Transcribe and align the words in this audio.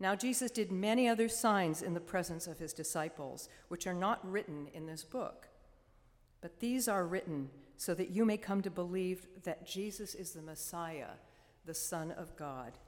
Now, 0.00 0.16
Jesus 0.16 0.50
did 0.50 0.72
many 0.72 1.06
other 1.08 1.28
signs 1.28 1.82
in 1.82 1.92
the 1.92 2.00
presence 2.00 2.46
of 2.46 2.58
his 2.58 2.72
disciples, 2.72 3.50
which 3.68 3.86
are 3.86 3.94
not 3.94 4.26
written 4.28 4.68
in 4.72 4.86
this 4.86 5.04
book. 5.04 5.48
But 6.40 6.58
these 6.58 6.88
are 6.88 7.06
written 7.06 7.50
so 7.76 7.94
that 7.94 8.10
you 8.10 8.24
may 8.24 8.38
come 8.38 8.62
to 8.62 8.70
believe 8.70 9.26
that 9.44 9.66
Jesus 9.66 10.14
is 10.14 10.32
the 10.32 10.40
Messiah, 10.42 11.10
the 11.66 11.74
Son 11.74 12.12
of 12.12 12.34
God, 12.34 12.78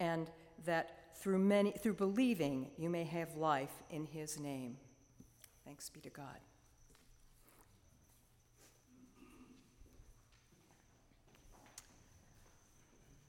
and 0.00 0.30
that 0.64 1.14
through, 1.14 1.38
many, 1.38 1.72
through 1.72 1.94
believing 1.94 2.70
you 2.78 2.88
may 2.88 3.04
have 3.04 3.36
life 3.36 3.82
in 3.90 4.06
his 4.06 4.40
name. 4.40 4.78
Thanks 5.64 5.90
be 5.90 6.00
to 6.00 6.10
God. 6.10 6.38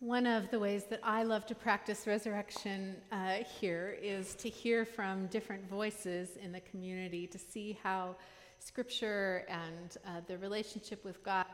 One 0.07 0.25
of 0.25 0.49
the 0.51 0.57
ways 0.57 0.85
that 0.85 1.01
I 1.03 1.23
love 1.23 1.45
to 1.47 1.53
practice 1.53 2.07
resurrection 2.07 2.95
uh, 3.11 3.39
here 3.59 3.97
is 4.01 4.35
to 4.35 4.47
hear 4.47 4.85
from 4.85 5.27
different 5.27 5.69
voices 5.69 6.37
in 6.41 6.53
the 6.53 6.61
community 6.61 7.27
to 7.27 7.37
see 7.37 7.77
how 7.83 8.15
scripture 8.57 9.43
and 9.49 9.97
uh, 10.07 10.21
the 10.25 10.37
relationship 10.37 11.03
with 11.03 11.21
God 11.25 11.45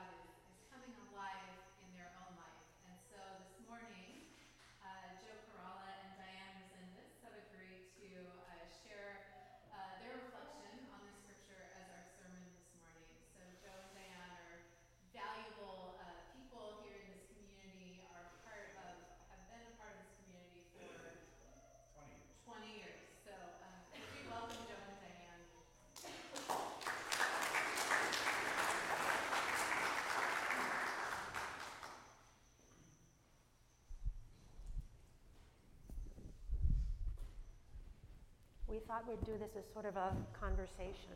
we 38.74 38.80
thought 38.80 39.08
we'd 39.08 39.24
do 39.24 39.38
this 39.38 39.52
as 39.56 39.72
sort 39.72 39.86
of 39.86 39.96
a 39.96 40.12
conversation. 40.40 41.14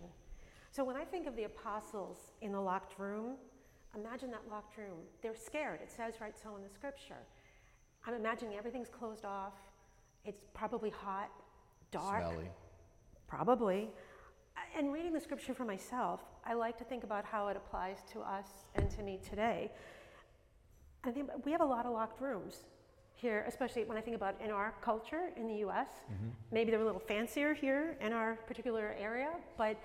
So 0.69 0.83
when 0.83 0.95
I 0.95 1.03
think 1.03 1.25
of 1.25 1.35
the 1.35 1.45
apostles 1.45 2.17
in 2.41 2.51
the 2.51 2.61
locked 2.61 2.99
room, 2.99 3.33
imagine 3.95 4.29
that 4.29 4.43
locked 4.51 4.77
room. 4.77 4.99
They're 5.23 5.35
scared. 5.35 5.79
It 5.81 5.89
says 5.89 6.21
right 6.21 6.35
so 6.41 6.55
in 6.55 6.61
the 6.61 6.69
scripture. 6.69 7.25
I'm 8.05 8.13
imagining 8.13 8.55
everything's 8.55 8.89
closed 8.89 9.25
off. 9.25 9.55
It's 10.23 10.43
probably 10.53 10.91
hot, 10.91 11.31
dark. 11.89 12.27
Smelly. 12.27 12.49
Probably. 13.27 13.89
Uh, 14.55 14.77
and 14.77 14.93
reading 14.93 15.11
the 15.11 15.19
scripture 15.19 15.55
for 15.55 15.65
myself, 15.65 16.21
I 16.45 16.53
like 16.53 16.77
to 16.77 16.83
think 16.83 17.03
about 17.03 17.25
how 17.25 17.47
it 17.47 17.57
applies 17.57 17.97
to 18.13 18.19
us 18.19 18.45
and 18.75 18.87
to 18.91 19.01
me 19.01 19.19
today. 19.27 19.71
I 21.03 21.09
think 21.09 21.31
we 21.43 21.51
have 21.53 21.61
a 21.61 21.65
lot 21.65 21.87
of 21.87 21.91
locked 21.91 22.21
rooms 22.21 22.65
here, 23.17 23.43
especially 23.47 23.83
when 23.83 23.97
I 23.97 24.01
think 24.01 24.15
about 24.15 24.39
in 24.43 24.51
our 24.51 24.73
culture 24.81 25.31
in 25.35 25.47
the 25.47 25.55
US. 25.67 25.87
Mm-hmm. 26.05 26.27
Maybe 26.51 26.71
they're 26.71 26.81
a 26.81 26.85
little 26.85 27.01
fancier 27.01 27.53
here 27.53 27.97
in 27.99 28.13
our 28.13 28.35
particular 28.47 28.95
area, 28.99 29.31
but 29.57 29.75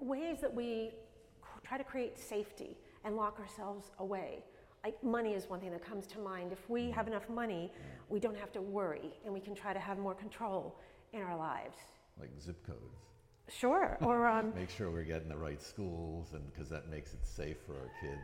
ways 0.00 0.40
that 0.40 0.52
we 0.52 0.90
try 1.62 1.78
to 1.78 1.84
create 1.84 2.18
safety 2.18 2.76
and 3.04 3.16
lock 3.16 3.38
ourselves 3.38 3.92
away. 3.98 4.44
Like 4.82 5.02
money 5.02 5.32
is 5.32 5.48
one 5.48 5.60
thing 5.60 5.70
that 5.70 5.84
comes 5.84 6.06
to 6.08 6.18
mind. 6.18 6.52
If 6.52 6.68
we 6.68 6.90
have 6.90 7.06
enough 7.06 7.28
money, 7.30 7.72
we 8.08 8.20
don't 8.20 8.36
have 8.36 8.52
to 8.52 8.60
worry 8.60 9.14
and 9.24 9.32
we 9.32 9.40
can 9.40 9.54
try 9.54 9.72
to 9.72 9.78
have 9.78 9.98
more 9.98 10.14
control 10.14 10.78
in 11.12 11.22
our 11.22 11.38
lives. 11.38 11.78
Like 12.20 12.30
zip 12.40 12.66
codes. 12.66 12.98
Sure. 13.48 13.96
Or 14.02 14.26
um, 14.34 14.52
make 14.54 14.70
sure 14.70 14.90
we're 14.90 15.04
getting 15.04 15.28
the 15.28 15.36
right 15.36 15.62
schools, 15.62 16.32
and 16.32 16.42
because 16.52 16.68
that 16.70 16.88
makes 16.88 17.12
it 17.12 17.24
safe 17.24 17.56
for 17.66 17.74
our 17.74 17.90
kids. 18.00 18.22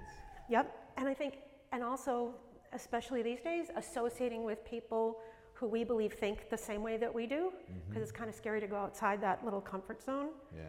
Yep. 0.48 0.92
And 0.96 1.08
I 1.08 1.14
think, 1.14 1.38
and 1.72 1.82
also 1.82 2.34
especially 2.72 3.22
these 3.22 3.40
days, 3.40 3.66
associating 3.76 4.44
with 4.44 4.64
people 4.64 5.18
who 5.54 5.66
we 5.66 5.84
believe 5.84 6.14
think 6.14 6.48
the 6.48 6.56
same 6.56 6.82
way 6.82 6.96
that 6.96 7.14
we 7.14 7.26
do, 7.26 7.52
because 7.66 7.82
mm-hmm. 7.90 8.02
it's 8.02 8.12
kind 8.12 8.30
of 8.30 8.34
scary 8.34 8.60
to 8.60 8.66
go 8.66 8.76
outside 8.76 9.20
that 9.20 9.44
little 9.44 9.60
comfort 9.60 10.02
zone. 10.02 10.28
Yeah. 10.56 10.62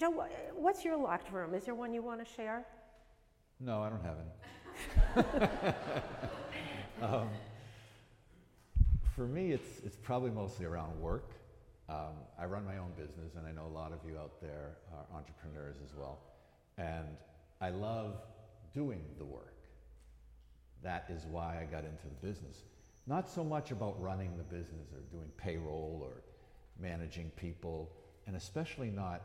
Joe, 0.00 0.26
what's 0.54 0.84
your 0.84 0.96
locked 0.96 1.32
room? 1.32 1.54
Is 1.54 1.64
there 1.64 1.74
one 1.74 1.94
you 1.94 2.02
want 2.02 2.24
to 2.24 2.34
share? 2.34 2.66
No, 3.60 3.82
I 3.82 3.90
don't 3.90 4.02
have 4.02 4.16
any. 4.18 5.74
um, 7.02 7.28
for 9.14 9.26
me, 9.26 9.52
it's, 9.52 9.80
it's 9.84 9.96
probably 9.96 10.30
mostly 10.30 10.66
around 10.66 11.00
work. 11.00 11.30
Um, 11.88 12.14
I 12.38 12.46
run 12.46 12.64
my 12.64 12.78
own 12.78 12.90
business, 12.96 13.34
and 13.36 13.46
I 13.46 13.52
know 13.52 13.66
a 13.66 13.74
lot 13.74 13.92
of 13.92 13.98
you 14.08 14.18
out 14.18 14.40
there 14.40 14.78
are 14.92 15.16
entrepreneurs 15.16 15.76
as 15.84 15.94
well. 15.94 16.18
And 16.78 17.16
I 17.60 17.70
love 17.70 18.16
doing 18.74 19.02
the 19.18 19.24
work. 19.24 19.51
That 20.82 21.06
is 21.08 21.26
why 21.26 21.60
I 21.60 21.64
got 21.64 21.84
into 21.84 22.04
the 22.04 22.26
business. 22.26 22.62
Not 23.06 23.28
so 23.28 23.42
much 23.44 23.70
about 23.70 24.00
running 24.00 24.36
the 24.36 24.44
business 24.44 24.88
or 24.92 25.00
doing 25.10 25.30
payroll 25.36 26.00
or 26.02 26.22
managing 26.80 27.30
people, 27.36 27.90
and 28.26 28.36
especially 28.36 28.90
not 28.90 29.22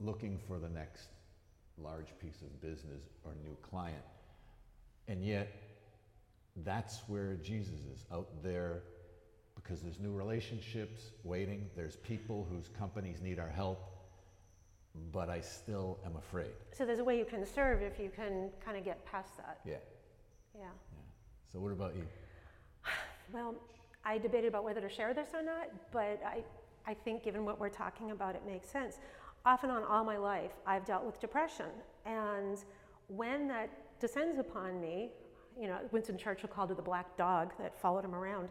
looking 0.00 0.38
for 0.46 0.58
the 0.58 0.68
next 0.68 1.08
large 1.78 2.08
piece 2.20 2.42
of 2.42 2.60
business 2.60 3.02
or 3.24 3.32
new 3.44 3.56
client. 3.62 4.02
And 5.08 5.24
yet, 5.24 5.48
that's 6.64 7.00
where 7.06 7.34
Jesus 7.34 7.80
is 7.94 8.04
out 8.10 8.28
there 8.42 8.82
because 9.54 9.82
there's 9.82 10.00
new 10.00 10.12
relationships 10.12 11.10
waiting, 11.24 11.68
there's 11.76 11.96
people 11.96 12.46
whose 12.50 12.68
companies 12.78 13.20
need 13.20 13.38
our 13.38 13.48
help. 13.48 13.92
but 15.12 15.28
I 15.28 15.40
still 15.42 15.98
am 16.06 16.16
afraid. 16.16 16.52
So 16.72 16.86
there's 16.86 17.00
a 17.00 17.04
way 17.04 17.18
you 17.18 17.26
can 17.26 17.44
serve 17.44 17.82
if 17.82 17.98
you 17.98 18.10
can 18.14 18.50
kind 18.64 18.78
of 18.78 18.84
get 18.84 19.04
past 19.04 19.36
that. 19.36 19.60
Yeah. 19.64 19.76
Yeah. 20.58 20.64
Yeah. 20.64 20.98
So 21.52 21.60
what 21.60 21.72
about 21.72 21.94
you? 21.94 22.02
Well, 23.32 23.54
I 24.04 24.18
debated 24.18 24.48
about 24.48 24.64
whether 24.64 24.80
to 24.80 24.88
share 24.88 25.12
this 25.12 25.30
or 25.34 25.42
not, 25.42 25.68
but 25.92 26.20
I, 26.24 26.44
I 26.86 26.94
think 26.94 27.24
given 27.24 27.44
what 27.44 27.58
we're 27.58 27.68
talking 27.68 28.12
about, 28.12 28.36
it 28.36 28.42
makes 28.46 28.68
sense. 28.70 28.98
Off 29.44 29.64
and 29.64 29.72
on 29.72 29.82
all 29.84 30.04
my 30.04 30.16
life, 30.16 30.52
I've 30.66 30.84
dealt 30.84 31.04
with 31.04 31.20
depression. 31.20 31.66
And 32.04 32.58
when 33.08 33.48
that 33.48 33.68
descends 34.00 34.38
upon 34.38 34.80
me, 34.80 35.10
you 35.60 35.66
know, 35.66 35.78
Winston 35.90 36.18
Churchill 36.18 36.48
called 36.48 36.70
it 36.70 36.76
the 36.76 36.82
black 36.82 37.16
dog 37.16 37.52
that 37.58 37.80
followed 37.80 38.04
him 38.04 38.14
around. 38.14 38.48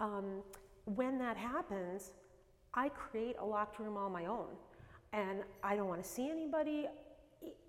Um, 0.00 0.42
when 0.84 1.18
that 1.18 1.36
happens, 1.36 2.12
I 2.74 2.88
create 2.90 3.36
a 3.38 3.44
locked 3.44 3.78
room 3.78 3.96
all 3.96 4.08
my 4.08 4.26
own. 4.26 4.46
And 5.12 5.40
I 5.62 5.76
don't 5.76 5.88
want 5.88 6.02
to 6.02 6.08
see 6.08 6.30
anybody. 6.30 6.86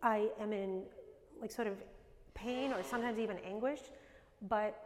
I 0.03 0.29
am 0.39 0.53
in 0.53 0.83
like 1.41 1.51
sort 1.51 1.67
of 1.67 1.75
pain 2.37 2.71
or 2.71 2.83
sometimes 2.83 3.19
even 3.19 3.37
anguish, 3.39 3.81
but 4.47 4.79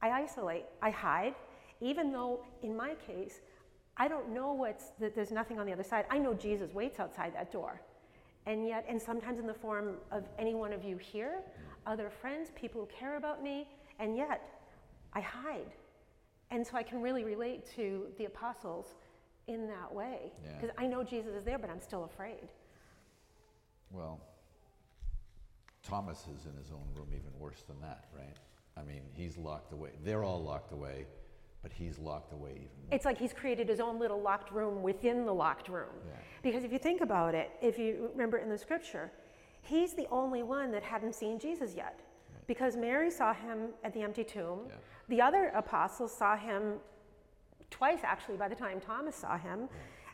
I 0.00 0.10
isolate, 0.10 0.64
I 0.80 0.90
hide, 0.90 1.34
even 1.80 2.10
though 2.10 2.44
in 2.62 2.76
my 2.76 2.94
case, 3.06 3.40
I 3.96 4.08
don't 4.08 4.30
know 4.30 4.52
what's 4.52 4.86
that 5.00 5.14
there's 5.14 5.30
nothing 5.30 5.60
on 5.60 5.66
the 5.66 5.72
other 5.72 5.84
side. 5.84 6.06
I 6.10 6.18
know 6.18 6.34
Jesus 6.34 6.72
waits 6.72 6.98
outside 6.98 7.34
that 7.34 7.52
door. 7.52 7.80
And 8.46 8.66
yet, 8.66 8.84
and 8.88 9.00
sometimes 9.00 9.38
in 9.38 9.46
the 9.46 9.54
form 9.54 9.94
of 10.10 10.24
any 10.38 10.54
one 10.54 10.72
of 10.72 10.82
you 10.82 10.96
here, 10.96 11.40
other 11.86 12.10
friends, 12.10 12.50
people 12.56 12.80
who 12.80 12.88
care 12.88 13.16
about 13.16 13.42
me, 13.42 13.68
and 14.00 14.16
yet 14.16 14.42
I 15.12 15.20
hide. 15.20 15.72
And 16.50 16.66
so 16.66 16.76
I 16.76 16.82
can 16.82 17.00
really 17.00 17.24
relate 17.24 17.70
to 17.76 18.06
the 18.18 18.24
apostles 18.24 18.86
in 19.46 19.68
that 19.68 19.92
way. 19.92 20.32
Yeah. 20.44 20.52
Because 20.54 20.74
I 20.76 20.86
know 20.86 21.04
Jesus 21.04 21.34
is 21.34 21.44
there, 21.44 21.58
but 21.58 21.70
I'm 21.70 21.80
still 21.80 22.04
afraid. 22.04 22.48
Well, 23.90 24.20
Thomas 25.82 26.20
is 26.20 26.46
in 26.46 26.56
his 26.56 26.70
own 26.70 26.86
room 26.94 27.08
even 27.10 27.30
worse 27.38 27.62
than 27.62 27.80
that, 27.80 28.04
right? 28.16 28.36
I 28.76 28.84
mean, 28.84 29.02
he's 29.14 29.36
locked 29.36 29.72
away. 29.72 29.90
They're 30.04 30.24
all 30.24 30.42
locked 30.42 30.72
away, 30.72 31.06
but 31.62 31.72
he's 31.72 31.98
locked 31.98 32.32
away 32.32 32.50
even 32.52 32.60
more. 32.60 32.92
It's 32.92 33.04
like 33.04 33.18
he's 33.18 33.32
created 33.32 33.68
his 33.68 33.80
own 33.80 33.98
little 33.98 34.20
locked 34.20 34.52
room 34.52 34.82
within 34.82 35.26
the 35.26 35.34
locked 35.34 35.68
room. 35.68 35.90
Yeah. 36.06 36.14
Because 36.42 36.64
if 36.64 36.72
you 36.72 36.78
think 36.78 37.00
about 37.00 37.34
it, 37.34 37.50
if 37.60 37.78
you 37.78 38.10
remember 38.12 38.38
in 38.38 38.48
the 38.48 38.58
scripture, 38.58 39.10
he's 39.60 39.94
the 39.94 40.06
only 40.10 40.42
one 40.42 40.70
that 40.72 40.82
hadn't 40.82 41.14
seen 41.14 41.38
Jesus 41.38 41.74
yet. 41.74 42.00
Because 42.46 42.76
Mary 42.76 43.10
saw 43.10 43.32
him 43.32 43.68
at 43.84 43.92
the 43.92 44.02
empty 44.02 44.24
tomb. 44.24 44.60
Yeah. 44.68 44.74
The 45.08 45.20
other 45.20 45.52
apostles 45.54 46.14
saw 46.14 46.36
him 46.36 46.74
twice, 47.70 48.00
actually, 48.02 48.36
by 48.36 48.48
the 48.48 48.54
time 48.54 48.80
Thomas 48.80 49.16
saw 49.16 49.36
him. 49.38 49.68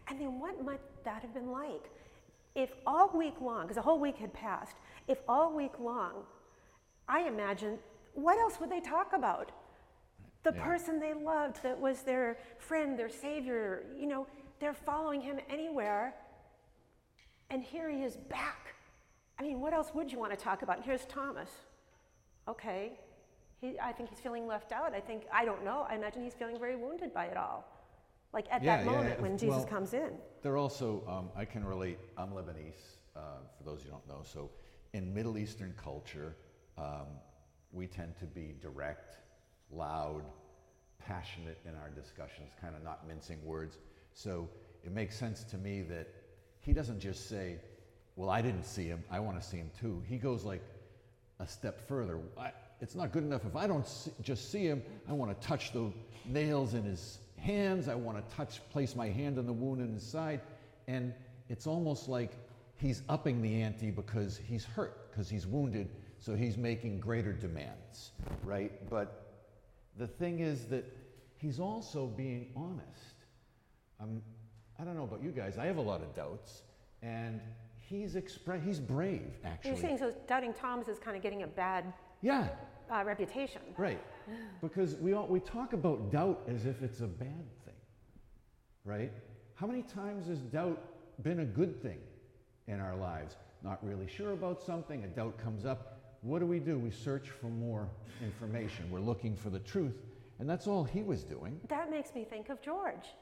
And 0.09 0.21
then 0.21 0.39
what 0.41 0.63
might 0.65 0.81
that 1.05 1.23
have 1.23 1.35
been 1.35 1.51
like? 1.51 1.91
If 2.59 2.73
all 2.85 3.09
week 3.17 3.41
long, 3.41 3.63
because 3.63 3.77
a 3.77 3.83
whole 3.83 4.01
week 4.01 4.17
had 4.17 4.33
passed, 4.33 4.75
if 5.07 5.19
all 5.29 5.55
week 5.55 5.79
long, 5.79 6.25
I 7.09 7.21
imagine, 7.21 7.79
what 8.15 8.37
else 8.37 8.59
would 8.59 8.69
they 8.69 8.81
talk 8.81 9.13
about? 9.13 9.53
The 10.43 10.53
Yeah. 10.53 10.65
person 10.65 10.99
they 10.99 11.15
loved 11.15 11.63
that 11.63 11.79
was 11.79 12.03
their 12.03 12.37
friend, 12.59 12.99
their 12.99 13.09
savior, 13.09 13.87
you 13.95 14.09
know, 14.09 14.27
they're 14.59 14.75
following 14.75 15.21
him 15.21 15.39
anywhere. 15.49 16.17
And 17.49 17.63
here 17.63 17.89
he 17.89 18.03
is 18.03 18.17
back. 18.17 18.75
I 19.39 19.45
mean, 19.45 19.61
what 19.61 19.73
else 19.73 19.95
would 19.95 20.11
you 20.11 20.19
want 20.19 20.33
to 20.33 20.37
talk 20.37 20.63
about? 20.63 20.79
And 20.79 20.85
here's 20.85 21.07
Thomas. 21.07 21.51
Okay. 22.49 22.99
He, 23.61 23.79
I 23.79 23.93
think 23.93 24.09
he's 24.09 24.19
feeling 24.19 24.49
left 24.49 24.73
out. 24.73 24.95
I 24.95 25.01
think, 25.01 25.29
I 25.33 25.45
don't 25.45 25.65
know. 25.65 25.87
I 25.89 25.95
imagine 25.95 26.25
he's 26.25 26.35
feeling 26.35 26.59
very 26.59 26.75
wounded 26.75 27.15
by 27.15 27.27
it 27.27 27.37
all. 27.37 27.65
Like 28.33 28.47
at 28.51 28.63
Yeah, 28.63 28.77
that 28.77 28.85
yeah, 28.85 28.91
moment 28.91 29.15
yeah. 29.17 29.23
when 29.23 29.39
Jesus 29.39 29.59
Well, 29.59 29.67
comes 29.67 29.95
in. 29.95 30.11
They're 30.43 30.57
also, 30.57 31.03
um, 31.09 31.31
I 31.37 31.45
can 31.45 31.65
relate, 31.65 31.99
I'm 32.17 32.31
Lebanese, 32.31 32.97
uh, 33.17 33.21
for 33.57 33.65
those 33.65 33.83
who 33.83 33.91
don't 33.91 34.07
know. 34.07 34.21
So 34.23 34.51
in 34.93 35.13
Middle 35.15 35.39
Eastern 35.39 35.75
culture, 35.83 36.37
um, 36.77 37.07
we 37.73 37.87
tend 37.87 38.17
to 38.19 38.27
be 38.27 38.55
direct, 38.61 39.17
loud, 39.71 40.23
passionate 40.99 41.59
in 41.67 41.75
our 41.75 41.91
discussions, 41.91 42.53
kind 42.61 42.75
of 42.77 42.83
not 42.83 43.07
mincing 43.07 43.45
words. 43.45 43.79
So 44.13 44.49
it 44.85 44.93
makes 44.93 45.17
sense 45.17 45.45
to 45.45 45.57
me 45.59 45.83
that 45.83 46.09
he 46.61 46.73
doesn't 46.73 47.01
just 47.01 47.29
say, 47.29 47.57
Well, 48.17 48.31
I 48.31 48.43
didn't 48.43 48.65
see 48.65 48.85
him, 48.85 49.03
I 49.11 49.21
want 49.21 49.41
to 49.41 49.47
see 49.47 49.57
him 49.59 49.71
too. 49.81 50.03
He 50.07 50.19
goes 50.19 50.45
like 50.45 50.63
a 51.41 51.47
step 51.47 51.87
further. 51.89 52.19
I, 52.39 52.51
it's 52.81 52.95
not 52.95 53.13
good 53.13 53.23
enough 53.25 53.45
if 53.45 53.57
I 53.57 53.67
don't 53.67 53.87
see, 53.87 54.11
just 54.23 54.51
see 54.53 54.65
him, 54.65 54.83
I 55.09 55.13
want 55.13 55.39
to 55.41 55.47
touch 55.47 55.73
the 55.73 55.93
nails 56.27 56.75
in 56.75 56.85
his 56.85 57.19
hands, 57.39 57.89
I 57.89 57.95
want 57.95 58.19
to 58.19 58.37
touch, 58.37 58.61
place 58.71 58.95
my 58.95 59.09
hand 59.09 59.39
on 59.39 59.47
the 59.47 59.53
wound 59.53 59.81
in 59.81 59.95
his 59.95 60.07
side. 60.07 60.41
And 60.87 61.13
it's 61.49 61.67
almost 61.67 62.09
like 62.09 62.33
he's 62.77 63.03
upping 63.09 63.43
the 63.43 63.63
ante 63.63 63.91
because 63.91 64.37
he's 64.37 64.65
hurt, 64.65 65.11
because 65.11 65.29
he's 65.29 65.47
wounded, 65.47 65.89
so 66.21 66.35
he's 66.35 66.57
making 66.57 67.01
greater 67.01 67.33
demands, 67.33 68.13
right? 68.45 68.73
But 68.89 69.27
the 69.97 70.07
thing 70.07 70.41
is 70.41 70.67
that 70.67 70.85
he's 71.37 71.61
also 71.61 72.07
being 72.07 72.53
honest. 72.57 73.15
Um, 74.01 74.23
I 74.79 74.85
don't 74.85 74.97
know 74.97 75.05
about 75.05 75.23
you 75.23 75.31
guys, 75.31 75.59
I 75.59 75.67
have 75.67 75.77
a 75.77 75.83
lot 75.83 76.03
of 76.03 76.15
doubts, 76.15 76.63
and 77.03 77.41
he's 77.89 78.15
expre- 78.15 78.63
he's 78.65 78.81
brave, 78.81 79.33
actually. 79.45 79.71
You're 79.71 79.81
saying 79.81 79.99
so 79.99 80.13
doubting 80.27 80.53
Thomas 80.53 80.89
is 80.89 80.99
kind 80.99 81.17
of 81.17 81.23
getting 81.23 81.43
a 81.43 81.47
bad 81.47 81.93
yeah, 82.23 82.49
uh, 82.91 83.03
reputation. 83.05 83.63
right. 83.77 84.01
Because 84.61 84.97
we 84.97 85.15
all, 85.15 85.27
we 85.27 85.41
talk 85.41 85.73
about 85.73 86.13
doubt 86.13 86.43
as 86.49 86.67
if 86.67 86.83
it's 86.83 87.01
a 87.01 87.07
bad 87.07 87.45
thing, 87.65 87.75
right? 88.85 89.13
How 89.55 89.67
many 89.67 89.83
times 89.83 90.27
has 90.27 90.39
doubt 90.39 90.79
been 91.23 91.41
a 91.41 91.45
good 91.45 91.83
thing 91.83 91.99
in 92.67 92.79
our 92.79 92.95
lives? 92.95 93.37
Not 93.65 93.85
really 93.85 94.07
sure 94.07 94.33
about 94.33 94.61
something, 94.63 95.03
a 95.05 95.09
doubt 95.09 95.39
comes 95.39 95.65
up. 95.65 95.99
What 96.21 96.41
do 96.41 96.47
we 96.47 96.59
do? 96.59 96.79
We 96.79 96.91
search 96.91 97.31
for 97.31 97.47
more 97.47 97.89
information. 98.23 98.91
We're 98.91 99.01
looking 99.01 99.35
for 99.35 99.51
the 99.51 99.61
truth, 99.61 99.97
and 100.39 100.49
that's 100.49 100.67
all 100.67 100.85
he 100.85 101.03
was 101.03 101.25
doing. 101.25 101.59
That 101.69 101.91
makes 101.91 102.15
me 102.15 102.25
think 102.25 102.51
of 102.51 102.61
George. 102.61 103.15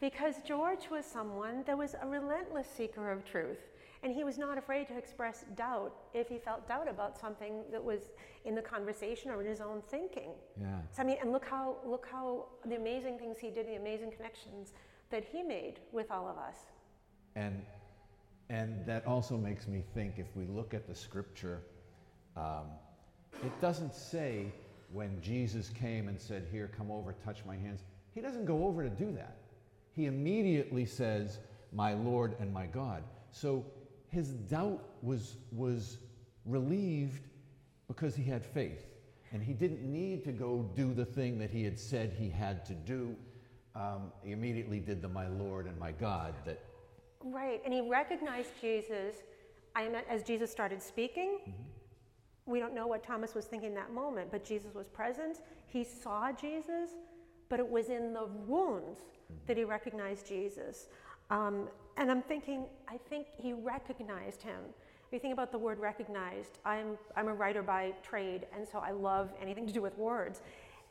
Because 0.00 0.34
George 0.44 0.90
was 0.90 1.06
someone 1.06 1.62
that 1.66 1.78
was 1.78 1.94
a 2.02 2.06
relentless 2.06 2.66
seeker 2.66 3.12
of 3.12 3.24
truth. 3.24 3.58
And 4.02 4.12
he 4.12 4.24
was 4.24 4.36
not 4.36 4.58
afraid 4.58 4.88
to 4.88 4.98
express 4.98 5.44
doubt 5.54 5.94
if 6.12 6.28
he 6.28 6.38
felt 6.38 6.66
doubt 6.66 6.88
about 6.88 7.18
something 7.18 7.62
that 7.70 7.82
was 7.82 8.10
in 8.44 8.54
the 8.54 8.62
conversation 8.62 9.30
or 9.30 9.40
in 9.42 9.46
his 9.46 9.60
own 9.60 9.80
thinking. 9.88 10.30
Yeah. 10.60 10.78
So 10.90 11.02
I 11.02 11.06
mean, 11.06 11.18
and 11.20 11.30
look 11.30 11.44
how 11.44 11.76
look 11.84 12.08
how 12.10 12.46
the 12.64 12.74
amazing 12.74 13.18
things 13.18 13.38
he 13.38 13.50
did, 13.50 13.68
the 13.68 13.76
amazing 13.76 14.10
connections 14.10 14.72
that 15.12 15.24
he 15.30 15.42
made 15.42 15.74
with 15.92 16.10
all 16.10 16.26
of 16.26 16.36
us. 16.36 16.56
And, 17.36 17.62
and 18.48 18.84
that 18.86 19.06
also 19.06 19.36
makes 19.36 19.68
me 19.68 19.84
think 19.94 20.14
if 20.18 20.34
we 20.34 20.46
look 20.46 20.74
at 20.74 20.88
the 20.88 20.94
scripture, 20.94 21.60
um, 22.36 22.66
it 23.44 23.52
doesn't 23.60 23.94
say 23.94 24.46
when 24.92 25.20
Jesus 25.20 25.68
came 25.68 26.08
and 26.08 26.20
said, 26.20 26.48
Here, 26.50 26.70
come 26.76 26.90
over, 26.90 27.14
touch 27.24 27.44
my 27.46 27.56
hands. 27.56 27.82
He 28.14 28.20
doesn't 28.20 28.46
go 28.46 28.66
over 28.66 28.82
to 28.82 28.90
do 28.90 29.12
that. 29.12 29.36
He 29.92 30.06
immediately 30.06 30.86
says, 30.86 31.38
My 31.72 31.94
Lord 31.94 32.34
and 32.40 32.52
my 32.52 32.66
God. 32.66 33.02
So 33.30 33.64
his 34.12 34.28
doubt 34.28 34.84
was, 35.00 35.36
was 35.50 35.98
relieved 36.44 37.28
because 37.88 38.14
he 38.14 38.22
had 38.22 38.44
faith. 38.44 38.86
And 39.32 39.42
he 39.42 39.54
didn't 39.54 39.82
need 39.82 40.22
to 40.24 40.32
go 40.32 40.70
do 40.76 40.92
the 40.92 41.06
thing 41.06 41.38
that 41.38 41.50
he 41.50 41.64
had 41.64 41.78
said 41.78 42.14
he 42.18 42.28
had 42.28 42.66
to 42.66 42.74
do. 42.74 43.16
Um, 43.74 44.12
he 44.22 44.32
immediately 44.32 44.78
did 44.78 45.00
the 45.00 45.08
My 45.08 45.28
Lord 45.28 45.66
and 45.66 45.78
my 45.78 45.92
God 45.92 46.34
that 46.44 46.60
Right, 47.24 47.62
and 47.64 47.72
he 47.72 47.80
recognized 47.80 48.50
Jesus. 48.60 49.16
I 49.76 49.88
meant 49.88 50.06
as 50.10 50.22
Jesus 50.22 50.50
started 50.50 50.82
speaking. 50.82 51.38
We 52.46 52.58
don't 52.58 52.74
know 52.74 52.88
what 52.88 53.04
Thomas 53.04 53.34
was 53.34 53.44
thinking 53.44 53.74
that 53.74 53.92
moment, 53.92 54.30
but 54.30 54.44
Jesus 54.44 54.74
was 54.74 54.88
present. 54.88 55.38
He 55.66 55.84
saw 55.84 56.32
Jesus, 56.32 56.90
but 57.48 57.60
it 57.60 57.68
was 57.68 57.88
in 57.88 58.12
the 58.12 58.26
wounds 58.46 59.00
that 59.46 59.56
he 59.56 59.64
recognized 59.64 60.26
Jesus. 60.26 60.88
Um, 61.32 61.68
and 61.96 62.10
I'm 62.10 62.20
thinking, 62.20 62.66
I 62.88 62.98
think 63.08 63.26
he 63.38 63.54
recognized 63.54 64.42
him. 64.42 64.60
If 65.06 65.12
you 65.12 65.18
think 65.18 65.32
about 65.32 65.50
the 65.50 65.58
word 65.58 65.78
recognized, 65.78 66.58
I'm, 66.64 66.98
I'm 67.16 67.28
a 67.28 67.34
writer 67.34 67.62
by 67.62 67.94
trade, 68.02 68.46
and 68.54 68.68
so 68.68 68.78
I 68.78 68.90
love 68.90 69.32
anything 69.40 69.66
to 69.66 69.72
do 69.72 69.80
with 69.80 69.96
words. 69.96 70.42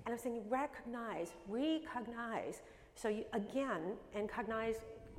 And 0.05 0.13
I'm 0.13 0.19
saying 0.19 0.41
recognize, 0.49 1.33
recognize. 1.47 2.63
So 2.95 3.07
you, 3.07 3.23
again, 3.33 3.93
and 4.15 4.27
cognize 4.27 4.77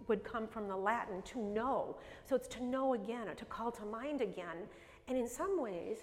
would 0.08 0.24
come 0.24 0.48
from 0.48 0.66
the 0.66 0.76
Latin 0.76 1.22
to 1.22 1.38
know. 1.38 1.96
So 2.28 2.34
it's 2.34 2.48
to 2.48 2.64
know 2.64 2.94
again 2.94 3.28
or 3.28 3.34
to 3.34 3.44
call 3.44 3.70
to 3.70 3.84
mind 3.84 4.22
again. 4.22 4.66
And 5.06 5.16
in 5.16 5.28
some 5.28 5.62
ways, 5.62 5.98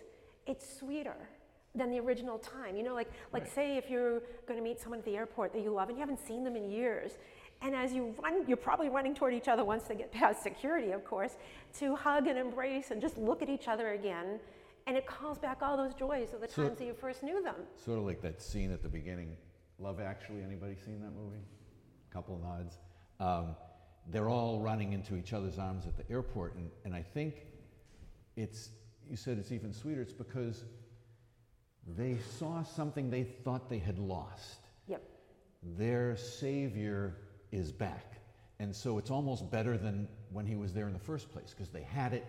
it's 0.48 0.78
sweeter 0.80 1.28
than 1.76 1.92
the 1.92 2.00
original 2.00 2.38
time. 2.40 2.76
You 2.76 2.84
know, 2.84 2.94
like 2.94 3.10
like 3.32 3.44
Right. 3.44 3.52
say 3.52 3.78
if 3.78 3.90
you're 3.90 4.22
going 4.48 4.58
to 4.58 4.64
meet 4.64 4.80
someone 4.80 5.00
at 5.00 5.06
the 5.06 5.16
airport 5.16 5.54
that 5.54 5.62
you 5.62 5.72
love 5.72 5.90
and 5.90 5.98
you 5.98 6.02
haven't 6.02 6.20
seen 6.20 6.44
them 6.44 6.56
in 6.56 6.70
years. 6.70 7.18
And 7.62 7.76
as 7.76 7.92
you 7.94 8.16
run, 8.24 8.46
you're 8.48 8.56
probably 8.58 8.88
running 8.88 9.14
toward 9.14 9.34
each 9.34 9.50
other 9.50 9.66
once 9.66 9.84
they 9.84 9.96
get 9.96 10.12
past 10.12 10.42
security, 10.42 10.92
of 10.92 11.04
course, 11.04 11.36
to 11.80 11.94
hug 11.96 12.28
and 12.28 12.38
embrace 12.40 12.92
and 12.92 13.02
just 13.02 13.18
look 13.18 13.42
at 13.42 13.50
each 13.50 13.68
other 13.68 13.90
again. 13.94 14.40
And 14.88 14.96
it 14.96 15.06
calls 15.06 15.38
back 15.38 15.62
all 15.62 15.76
those 15.76 15.94
joys 15.94 16.34
of 16.34 16.40
the 16.42 16.48
So- 16.48 16.64
times 16.68 16.80
that 16.80 16.86
you 16.86 16.94
first 16.94 17.22
knew 17.22 17.44
them. 17.44 17.56
Sort 17.76 18.00
of 18.00 18.06
like 18.06 18.22
that 18.22 18.42
scene 18.42 18.72
at 18.72 18.82
the 18.82 18.88
beginning, 18.90 19.36
Love 19.78 20.00
Actually. 20.00 20.42
Anybody 20.42 20.76
seen 20.76 21.02
that 21.02 21.12
movie? 21.12 21.44
A 22.10 22.14
Couple 22.14 22.38
nods. 22.40 22.80
Um, 23.20 23.56
they're 24.08 24.30
all 24.30 24.62
running 24.62 24.94
into 24.94 25.16
each 25.18 25.34
other's 25.34 25.60
arms 25.60 25.86
at 25.86 25.96
the 25.98 26.10
airport. 26.10 26.56
And, 26.56 26.72
and 26.86 26.96
I 26.96 27.02
think 27.04 27.46
it's, 28.38 28.70
you 29.08 29.18
said 29.18 29.38
it's 29.38 29.52
even 29.52 29.74
sweeter, 29.74 30.02
it's 30.02 30.14
because 30.14 30.64
they 31.98 32.18
saw 32.38 32.64
something 32.64 33.10
they 33.10 33.24
thought 33.24 33.70
they 33.70 33.80
had 33.80 34.00
lost. 34.00 34.68
Yep. 34.88 35.04
Their 35.78 36.16
Savior 36.16 37.16
is 37.52 37.72
back. 37.72 38.22
And 38.60 38.76
so 38.76 38.98
it's 38.98 39.10
almost 39.10 39.50
better 39.50 39.78
than 39.78 40.08
when 40.32 40.46
he 40.46 40.56
was 40.56 40.74
there 40.74 40.88
in 40.88 40.94
the 40.94 41.00
first 41.00 41.32
place 41.32 41.54
because 41.56 41.70
they 41.70 41.84
had 41.84 42.14
it 42.14 42.26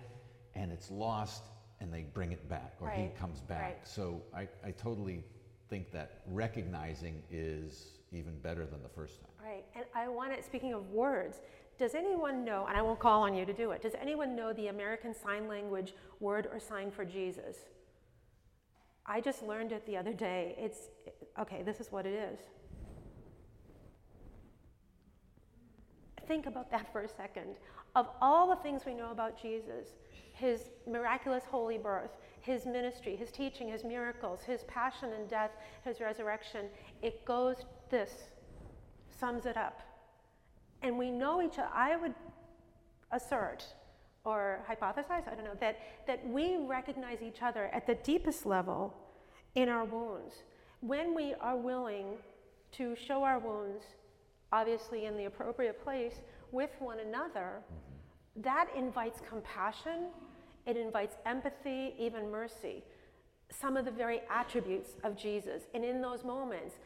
and 0.55 0.71
it's 0.71 0.91
lost 0.91 1.43
and 1.81 1.93
they 1.93 2.03
bring 2.03 2.33
it 2.33 2.49
back 2.49 2.75
or 2.81 2.91
he 2.91 3.09
comes 3.19 3.41
back. 3.41 3.63
right. 3.63 3.79
So 3.85 4.23
I, 4.35 4.49
I 4.65 4.71
totally 4.73 5.25
think 5.69 5.91
that 5.93 6.21
recognizing 6.27 7.23
is 7.31 7.93
even 8.13 8.39
better 8.39 8.67
than 8.67 8.83
the 8.83 8.89
first 8.89 9.21
time. 9.21 9.31
Right. 9.45 9.65
And 9.75 9.85
I 9.95 10.09
want 10.09 10.37
to, 10.37 10.43
speaking 10.43 10.75
of 10.75 10.91
words, 10.91 11.41
does 11.79 11.95
anyone 11.95 12.45
know, 12.45 12.67
and 12.69 12.77
I 12.77 12.83
won't 12.83 12.99
call 12.99 13.23
on 13.23 13.35
you 13.35 13.47
to 13.47 13.53
do 13.53 13.71
it, 13.71 13.81
does 13.83 13.95
anyone 14.01 14.37
know 14.37 14.53
the 14.53 14.67
American 14.67 15.15
Sign 15.15 15.49
Language 15.49 15.95
word 16.19 16.49
or 16.53 16.61
sign 16.61 16.91
for 16.91 17.05
Jesus? 17.05 17.57
I 19.11 19.21
just 19.21 19.43
learned 19.43 19.73
it 19.73 19.85
the 19.87 19.97
other 19.97 20.13
day. 20.13 20.55
It's, 20.57 20.79
okay, 21.37 21.63
this 21.65 21.81
is 21.81 21.91
what 21.91 22.07
it 22.07 22.15
is. 22.15 22.39
Think 26.29 26.47
about 26.47 26.71
that 26.71 26.93
for 26.93 27.01
a 27.01 27.09
second. 27.09 27.57
Of 27.97 28.09
all 28.21 28.49
the 28.49 28.63
things 28.63 28.83
we 28.87 28.95
know 28.95 29.11
about 29.11 29.37
Jesus, 29.37 29.89
his 30.33 30.71
miraculous 30.89 31.43
holy 31.43 31.77
birth, 31.77 32.13
his 32.41 32.67
ministry, 32.67 33.17
his 33.17 33.33
teaching, 33.33 33.67
his 33.67 33.83
miracles, 33.83 34.43
his 34.43 34.63
passion 34.69 35.13
and 35.13 35.29
death, 35.29 35.51
his 35.85 36.01
resurrection, 36.01 36.67
it 37.03 37.25
goes 37.25 37.57
this, 37.91 38.13
sums 39.19 39.45
it 39.45 39.57
up. 39.57 39.81
And 40.83 40.97
we 40.97 41.11
know 41.11 41.43
each 41.43 41.59
other. 41.59 41.69
I 41.75 41.97
would 41.97 42.15
assert 43.11 43.65
or 44.31 44.61
hypothesize, 44.69 45.27
I 45.31 45.35
don't 45.35 45.45
know, 45.45 45.59
that, 45.61 45.79
that 46.07 46.27
we 46.29 46.57
recognize 46.57 47.19
each 47.23 47.43
other 47.43 47.71
at 47.73 47.87
the 47.87 47.97
deepest 47.97 48.47
level 48.47 48.95
in 49.55 49.69
our 49.69 49.85
wounds. 49.85 50.35
When 50.81 51.15
we 51.15 51.35
are 51.41 51.57
willing 51.57 52.19
to 52.73 52.95
show 52.97 53.23
our 53.25 53.39
wounds, 53.39 53.83
obviously 54.53 55.07
in 55.07 55.17
the 55.17 55.25
appropriate 55.25 55.83
place, 55.83 56.15
with 56.53 56.71
one 56.79 57.01
another, 57.01 57.63
mm-hmm. 57.63 58.43
that 58.43 58.69
invites 58.77 59.21
compassion, 59.29 60.09
it 60.67 60.77
invites 60.77 61.17
empathy, 61.27 61.95
even 61.99 62.31
mercy, 62.31 62.85
some 63.61 63.77
of 63.77 63.85
the 63.85 63.91
very 63.91 64.21
attributes 64.31 64.91
of 65.03 65.17
Jesus. 65.17 65.65
And 65.75 65.85
in 65.85 66.01
those 66.01 66.25
moments, 66.25 66.77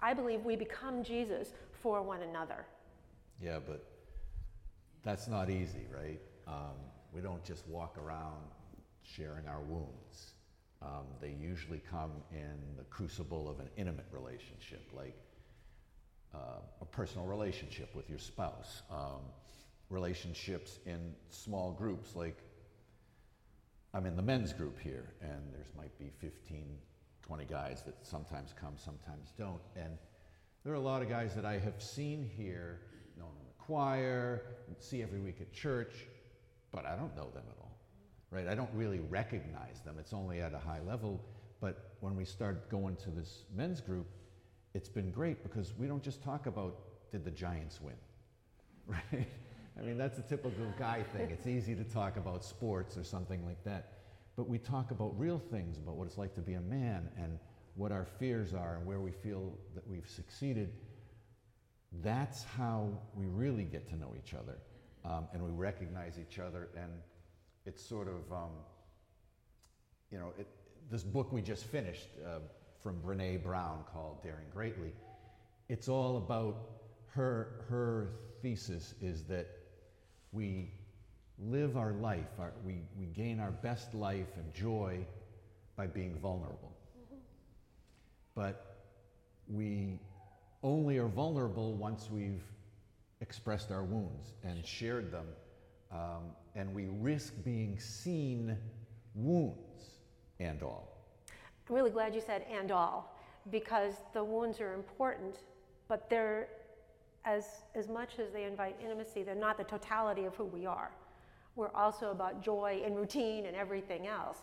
I 0.00 0.14
believe 0.14 0.44
we 0.44 0.56
become 0.56 1.04
Jesus 1.04 1.52
for 1.82 2.02
one 2.02 2.22
another. 2.22 2.66
Yeah, 3.40 3.58
but 3.64 3.84
that's 5.02 5.28
not 5.28 5.48
easy, 5.50 5.86
right? 5.94 6.20
Um, 6.46 6.76
we 7.12 7.20
don't 7.20 7.44
just 7.44 7.66
walk 7.68 7.96
around 7.98 8.42
sharing 9.02 9.46
our 9.48 9.60
wounds. 9.60 10.32
Um, 10.82 11.06
they 11.20 11.34
usually 11.40 11.82
come 11.90 12.12
in 12.32 12.76
the 12.76 12.84
crucible 12.84 13.48
of 13.48 13.60
an 13.60 13.68
intimate 13.76 14.06
relationship, 14.12 14.88
like 14.94 15.16
uh, 16.34 16.60
a 16.80 16.84
personal 16.84 17.26
relationship 17.26 17.94
with 17.94 18.08
your 18.08 18.18
spouse, 18.18 18.82
um, 18.90 19.20
relationships 19.90 20.78
in 20.86 21.14
small 21.28 21.72
groups, 21.72 22.14
like 22.16 22.38
I'm 23.92 24.06
in 24.06 24.16
the 24.16 24.22
men's 24.22 24.52
group 24.52 24.78
here, 24.78 25.12
and 25.20 25.52
there's 25.52 25.66
might 25.76 25.96
be 25.98 26.12
15, 26.20 26.78
20 27.22 27.44
guys 27.44 27.82
that 27.82 27.96
sometimes 28.02 28.54
come, 28.58 28.74
sometimes 28.76 29.32
don't. 29.36 29.60
And 29.76 29.98
there 30.64 30.72
are 30.72 30.76
a 30.76 30.80
lot 30.80 31.02
of 31.02 31.08
guys 31.08 31.34
that 31.34 31.44
I 31.44 31.58
have 31.58 31.82
seen 31.82 32.22
here, 32.36 32.80
known 33.18 33.32
in 33.40 33.46
the 33.46 33.64
choir, 33.64 34.42
see 34.78 35.02
every 35.02 35.20
week 35.20 35.40
at 35.40 35.52
church, 35.52 36.06
but 36.72 36.86
I 36.86 36.96
don't 36.96 37.14
know 37.16 37.30
them 37.34 37.44
at 37.48 37.56
all, 37.60 37.76
right? 38.30 38.46
I 38.48 38.54
don't 38.54 38.70
really 38.74 39.00
recognize 39.00 39.80
them. 39.84 39.96
It's 39.98 40.12
only 40.12 40.40
at 40.40 40.54
a 40.54 40.58
high 40.58 40.80
level. 40.86 41.20
But 41.60 41.96
when 42.00 42.16
we 42.16 42.24
start 42.24 42.70
going 42.70 42.96
to 42.96 43.10
this 43.10 43.44
men's 43.54 43.80
group, 43.80 44.06
it's 44.74 44.88
been 44.88 45.10
great 45.10 45.42
because 45.42 45.74
we 45.78 45.86
don't 45.86 46.02
just 46.02 46.22
talk 46.22 46.46
about 46.46 46.76
did 47.10 47.24
the 47.24 47.30
Giants 47.30 47.80
win, 47.80 47.94
right? 48.86 49.26
I 49.78 49.82
mean, 49.82 49.98
that's 49.98 50.18
a 50.18 50.22
typical 50.22 50.66
guy 50.78 51.02
thing. 51.02 51.30
It's 51.30 51.46
easy 51.46 51.74
to 51.74 51.84
talk 51.84 52.16
about 52.16 52.44
sports 52.44 52.96
or 52.96 53.04
something 53.04 53.44
like 53.44 53.62
that. 53.64 53.92
But 54.36 54.48
we 54.48 54.58
talk 54.58 54.90
about 54.90 55.18
real 55.18 55.38
things, 55.38 55.78
about 55.78 55.96
what 55.96 56.06
it's 56.06 56.18
like 56.18 56.34
to 56.34 56.40
be 56.40 56.54
a 56.54 56.60
man 56.60 57.08
and 57.16 57.38
what 57.74 57.92
our 57.92 58.04
fears 58.04 58.54
are 58.54 58.76
and 58.76 58.86
where 58.86 59.00
we 59.00 59.10
feel 59.10 59.52
that 59.74 59.86
we've 59.88 60.08
succeeded. 60.08 60.70
That's 62.02 62.44
how 62.44 62.90
we 63.14 63.26
really 63.26 63.64
get 63.64 63.88
to 63.88 63.96
know 63.96 64.14
each 64.16 64.34
other. 64.34 64.58
Um, 65.04 65.28
and 65.32 65.42
we 65.42 65.50
recognize 65.50 66.18
each 66.18 66.38
other. 66.38 66.68
And 66.76 66.92
it's 67.66 67.84
sort 67.84 68.08
of, 68.08 68.32
um, 68.32 68.50
you 70.10 70.18
know, 70.18 70.32
it, 70.38 70.46
this 70.90 71.02
book 71.02 71.32
we 71.32 71.40
just 71.42 71.64
finished 71.64 72.08
uh, 72.26 72.40
from 72.82 73.00
Brene 73.00 73.42
Brown 73.42 73.84
called 73.92 74.22
Daring 74.22 74.46
Greatly, 74.52 74.92
it's 75.68 75.88
all 75.88 76.16
about 76.16 76.56
her, 77.08 77.64
her 77.68 78.08
thesis 78.42 78.94
is 79.00 79.24
that 79.24 79.46
we 80.32 80.70
live 81.38 81.76
our 81.76 81.92
life, 81.92 82.28
our, 82.38 82.52
we, 82.64 82.82
we 82.98 83.06
gain 83.06 83.40
our 83.40 83.50
best 83.50 83.94
life 83.94 84.36
and 84.36 84.52
joy 84.54 84.98
by 85.76 85.86
being 85.86 86.14
vulnerable. 86.16 86.72
But 88.34 88.76
we 89.48 89.98
only 90.62 90.98
are 90.98 91.08
vulnerable 91.08 91.74
once 91.74 92.08
we've 92.10 92.44
expressed 93.20 93.70
our 93.70 93.84
wounds 93.84 94.32
and 94.44 94.64
shared 94.66 95.10
them. 95.10 95.26
Um, 95.92 96.32
and 96.54 96.74
we 96.74 96.86
risk 96.86 97.34
being 97.44 97.78
seen 97.78 98.56
wounds 99.14 99.84
and 100.38 100.62
all. 100.62 100.96
I'm 101.68 101.74
really 101.74 101.90
glad 101.90 102.14
you 102.14 102.20
said 102.20 102.44
and 102.50 102.70
all, 102.70 103.16
because 103.50 103.94
the 104.12 104.22
wounds 104.22 104.60
are 104.60 104.74
important, 104.74 105.36
but 105.88 106.08
they're 106.08 106.48
as, 107.24 107.44
as 107.74 107.88
much 107.88 108.18
as 108.18 108.32
they 108.32 108.44
invite 108.44 108.76
intimacy, 108.82 109.22
they're 109.22 109.34
not 109.34 109.58
the 109.58 109.64
totality 109.64 110.24
of 110.24 110.34
who 110.36 110.44
we 110.44 110.64
are. 110.66 110.90
We're 111.56 111.74
also 111.74 112.10
about 112.10 112.42
joy 112.42 112.82
and 112.84 112.96
routine 112.96 113.46
and 113.46 113.54
everything 113.54 114.06
else. 114.06 114.38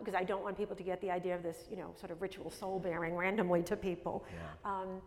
Because 0.00 0.16
I 0.16 0.24
don't 0.24 0.42
want 0.42 0.56
people 0.56 0.74
to 0.74 0.82
get 0.82 1.00
the 1.00 1.12
idea 1.12 1.36
of 1.36 1.44
this, 1.44 1.58
you 1.70 1.76
know, 1.76 1.94
sort 1.96 2.10
of 2.10 2.20
ritual 2.20 2.50
soul 2.50 2.80
bearing 2.80 3.14
randomly 3.14 3.62
to 3.62 3.76
people. 3.76 4.24
Yeah. 4.32 4.72
Um, 4.72 5.00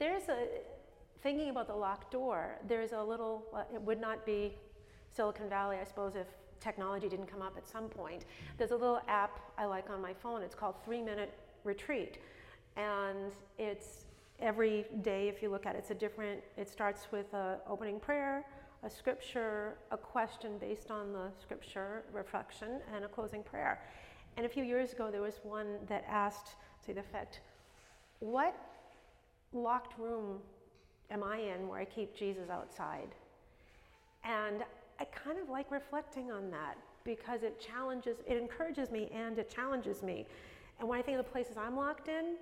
there's 0.00 0.28
a, 0.28 0.48
thinking 1.24 1.48
about 1.48 1.66
the 1.66 1.74
locked 1.74 2.12
door, 2.12 2.58
there's 2.68 2.92
a 2.92 3.02
little, 3.02 3.42
it 3.74 3.80
would 3.80 3.98
not 3.98 4.24
be 4.26 4.52
Silicon 5.10 5.48
Valley, 5.48 5.78
I 5.80 5.84
suppose, 5.84 6.16
if 6.16 6.26
technology 6.60 7.08
didn't 7.08 7.26
come 7.26 7.40
up 7.40 7.54
at 7.56 7.66
some 7.66 7.88
point. 7.88 8.26
There's 8.58 8.72
a 8.72 8.76
little 8.76 9.00
app 9.08 9.40
I 9.56 9.64
like 9.64 9.88
on 9.88 10.02
my 10.02 10.12
phone. 10.12 10.42
It's 10.42 10.54
called 10.54 10.74
Three 10.84 11.00
Minute 11.00 11.32
Retreat. 11.64 12.18
And 12.76 13.32
it's 13.58 14.04
every 14.38 14.84
day, 15.00 15.28
if 15.28 15.42
you 15.42 15.48
look 15.48 15.64
at 15.64 15.74
it, 15.74 15.78
it's 15.78 15.90
a 15.90 15.94
different, 15.94 16.42
it 16.58 16.68
starts 16.68 17.06
with 17.10 17.32
a 17.32 17.58
opening 17.66 17.98
prayer, 17.98 18.44
a 18.82 18.90
scripture, 18.90 19.78
a 19.92 19.96
question 19.96 20.58
based 20.58 20.90
on 20.90 21.14
the 21.14 21.30
scripture, 21.40 22.04
reflection, 22.12 22.80
and 22.94 23.06
a 23.06 23.08
closing 23.08 23.42
prayer. 23.42 23.80
And 24.36 24.44
a 24.44 24.48
few 24.48 24.62
years 24.62 24.92
ago, 24.92 25.10
there 25.10 25.22
was 25.22 25.40
one 25.42 25.78
that 25.88 26.04
asked, 26.06 26.56
to 26.84 26.92
the 26.92 27.00
effect, 27.00 27.40
what 28.18 28.54
locked 29.54 29.98
room 29.98 30.40
am 31.10 31.22
I 31.22 31.38
in 31.38 31.68
where 31.68 31.78
I 31.78 31.84
keep 31.84 32.14
Jesus 32.14 32.50
outside? 32.50 33.08
And 34.24 34.64
I 34.98 35.04
kind 35.04 35.38
of 35.38 35.48
like 35.48 35.70
reflecting 35.70 36.30
on 36.30 36.50
that 36.50 36.76
because 37.04 37.42
it 37.42 37.60
challenges, 37.60 38.18
it 38.26 38.36
encourages 38.36 38.90
me 38.90 39.10
and 39.14 39.38
it 39.38 39.50
challenges 39.54 40.02
me. 40.02 40.26
And 40.80 40.88
when 40.88 40.98
I 40.98 41.02
think 41.02 41.18
of 41.18 41.24
the 41.24 41.30
places 41.30 41.56
I'm 41.56 41.76
locked 41.76 42.08
in, 42.08 42.36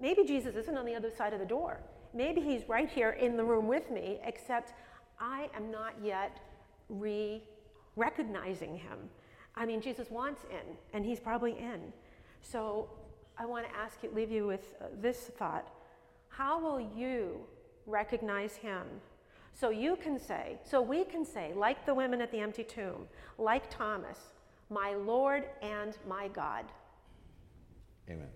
maybe 0.00 0.24
Jesus 0.24 0.56
isn't 0.56 0.76
on 0.76 0.84
the 0.84 0.94
other 0.94 1.10
side 1.10 1.32
of 1.32 1.38
the 1.38 1.46
door. 1.46 1.80
Maybe 2.12 2.40
he's 2.40 2.68
right 2.68 2.88
here 2.88 3.10
in 3.10 3.36
the 3.36 3.44
room 3.44 3.66
with 3.66 3.90
me, 3.90 4.20
except 4.24 4.74
I 5.18 5.48
am 5.54 5.70
not 5.70 5.94
yet 6.02 6.40
re 6.88 7.42
recognizing 7.96 8.76
him. 8.76 8.98
I 9.56 9.66
mean, 9.66 9.80
Jesus 9.80 10.10
wants 10.10 10.44
in, 10.50 10.76
and 10.92 11.04
he's 11.04 11.20
probably 11.20 11.52
in. 11.52 11.92
So 12.42 12.88
I 13.38 13.46
want 13.46 13.66
to 13.68 13.76
ask 13.76 14.02
you, 14.02 14.10
leave 14.12 14.30
you 14.30 14.46
with 14.46 14.74
uh, 14.80 14.86
this 15.00 15.30
thought 15.38 15.68
How 16.28 16.60
will 16.60 16.80
you 16.80 17.40
recognize 17.86 18.56
him? 18.56 18.86
So 19.52 19.70
you 19.70 19.96
can 19.96 20.18
say, 20.18 20.58
so 20.64 20.82
we 20.82 21.04
can 21.04 21.24
say, 21.24 21.52
like 21.54 21.86
the 21.86 21.94
women 21.94 22.20
at 22.20 22.32
the 22.32 22.40
empty 22.40 22.64
tomb, 22.64 23.06
like 23.38 23.70
Thomas, 23.70 24.18
my 24.68 24.94
Lord 24.94 25.44
and 25.62 25.96
my 26.08 26.28
God. 26.28 26.64
Amen. 28.10 28.28